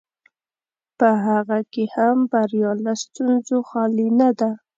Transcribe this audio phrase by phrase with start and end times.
[0.97, 4.51] په هغه کې هم بریا له ستونزو خالي نه ده.